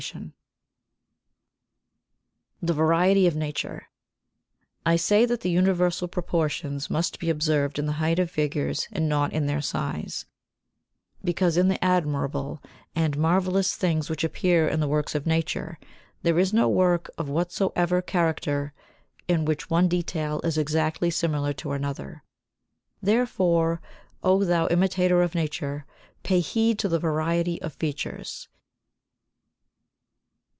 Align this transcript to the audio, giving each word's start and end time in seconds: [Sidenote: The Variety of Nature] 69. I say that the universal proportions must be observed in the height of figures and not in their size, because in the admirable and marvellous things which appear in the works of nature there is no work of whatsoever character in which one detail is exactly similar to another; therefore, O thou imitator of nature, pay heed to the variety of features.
[Sidenote: 0.01 0.31
The 2.59 2.73
Variety 2.73 3.27
of 3.27 3.35
Nature] 3.35 3.85
69. 4.79 4.93
I 4.93 4.95
say 4.95 5.25
that 5.27 5.41
the 5.41 5.51
universal 5.51 6.07
proportions 6.07 6.89
must 6.89 7.19
be 7.19 7.29
observed 7.29 7.77
in 7.77 7.85
the 7.85 7.91
height 8.01 8.17
of 8.17 8.31
figures 8.31 8.87
and 8.91 9.07
not 9.07 9.31
in 9.31 9.45
their 9.45 9.61
size, 9.61 10.25
because 11.23 11.55
in 11.55 11.67
the 11.67 11.83
admirable 11.85 12.63
and 12.95 13.15
marvellous 13.15 13.75
things 13.75 14.09
which 14.09 14.23
appear 14.23 14.67
in 14.67 14.79
the 14.79 14.87
works 14.87 15.13
of 15.13 15.27
nature 15.27 15.77
there 16.23 16.39
is 16.39 16.51
no 16.51 16.67
work 16.67 17.11
of 17.19 17.29
whatsoever 17.29 18.01
character 18.01 18.73
in 19.27 19.45
which 19.45 19.69
one 19.69 19.87
detail 19.87 20.41
is 20.43 20.57
exactly 20.57 21.11
similar 21.11 21.53
to 21.53 21.73
another; 21.73 22.23
therefore, 23.03 23.79
O 24.23 24.43
thou 24.43 24.67
imitator 24.69 25.21
of 25.21 25.35
nature, 25.35 25.85
pay 26.23 26.39
heed 26.39 26.79
to 26.79 26.89
the 26.89 26.97
variety 26.97 27.61
of 27.61 27.73
features. 27.73 28.47